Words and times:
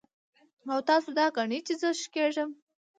او 0.71 0.79
تاسو 0.89 1.09
دا 1.19 1.25
ګڼئ 1.37 1.59
چې 1.67 1.73
زۀ 1.81 1.89
ښۀ 1.99 2.07
کېږم 2.15 2.49